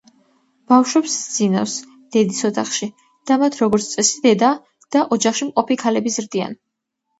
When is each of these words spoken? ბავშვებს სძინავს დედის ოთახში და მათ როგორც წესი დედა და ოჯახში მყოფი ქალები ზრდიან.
ბავშვებს 0.71 1.17
სძინავს 1.25 1.75
დედის 2.15 2.39
ოთახში 2.49 2.89
და 3.31 3.39
მათ 3.43 3.59
როგორც 3.61 3.91
წესი 3.93 4.25
დედა 4.27 4.51
და 4.99 5.07
ოჯახში 5.19 5.51
მყოფი 5.53 5.81
ქალები 5.87 6.19
ზრდიან. 6.19 6.61